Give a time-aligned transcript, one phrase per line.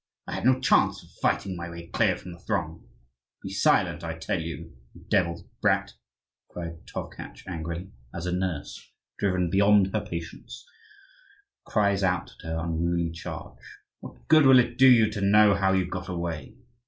[0.25, 2.89] I had no chance of fighting my way clear from the throng."
[3.43, 5.93] "Be silent, I tell you, you devil's brat!"
[6.49, 8.83] cried Tovkatch angrily, as a nurse,
[9.19, 10.67] driven beyond her patience,
[11.67, 13.59] cries out at her unruly charge.
[13.99, 16.55] "What good will it do you to know how you got away?